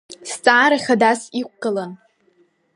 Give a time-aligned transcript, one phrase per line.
[0.29, 1.91] Зҵаара хадас иқәгылан…